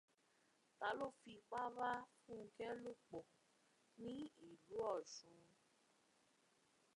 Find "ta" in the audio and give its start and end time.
0.79-0.87